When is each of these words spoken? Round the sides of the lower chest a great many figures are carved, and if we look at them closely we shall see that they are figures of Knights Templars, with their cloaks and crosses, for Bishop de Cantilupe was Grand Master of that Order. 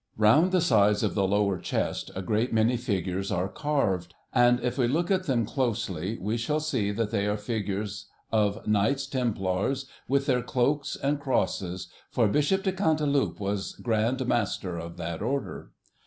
Round 0.17 0.51
the 0.51 0.61
sides 0.61 1.03
of 1.03 1.13
the 1.13 1.27
lower 1.27 1.59
chest 1.59 2.09
a 2.15 2.23
great 2.23 2.51
many 2.51 2.75
figures 2.75 3.31
are 3.31 3.47
carved, 3.47 4.15
and 4.33 4.59
if 4.61 4.75
we 4.75 4.87
look 4.87 5.11
at 5.11 5.25
them 5.25 5.45
closely 5.45 6.17
we 6.19 6.37
shall 6.37 6.59
see 6.59 6.91
that 6.93 7.11
they 7.11 7.27
are 7.27 7.37
figures 7.37 8.07
of 8.31 8.65
Knights 8.65 9.05
Templars, 9.05 9.85
with 10.07 10.25
their 10.25 10.41
cloaks 10.41 10.95
and 10.95 11.19
crosses, 11.19 11.87
for 12.09 12.27
Bishop 12.27 12.63
de 12.63 12.71
Cantilupe 12.71 13.39
was 13.39 13.73
Grand 13.73 14.27
Master 14.27 14.75
of 14.75 14.97
that 14.97 15.21
Order. 15.21 15.69